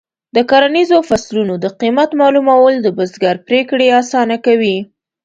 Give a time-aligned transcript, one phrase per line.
[0.35, 4.77] د کرنیزو فصلونو د قیمت معلومول د بزګر پریکړې اسانه کوي.